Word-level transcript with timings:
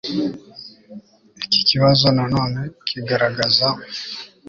iki 1.45 1.59
kibazo 1.69 2.07
na 2.17 2.25
none 2.33 2.59
kigaragaza 2.87 3.67